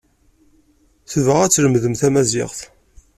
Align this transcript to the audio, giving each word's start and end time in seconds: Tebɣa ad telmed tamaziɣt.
Tebɣa 1.11 1.41
ad 1.43 1.51
telmed 1.53 1.83
tamaziɣt. 2.01 2.59